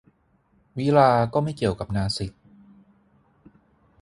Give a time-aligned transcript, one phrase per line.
[0.77, 2.31] วิฬาร์ก็ไม่เกี่ยวกับนาสิก